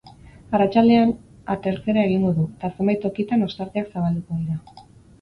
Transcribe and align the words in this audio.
Arratsaldean, 0.59 1.11
atertzera 1.57 2.07
egingo 2.11 2.33
du, 2.41 2.49
eta 2.57 2.75
zenbait 2.81 3.07
tokitan 3.07 3.49
ostarteak 3.53 3.97
zabalduko 3.97 4.43
dira. 4.45 4.93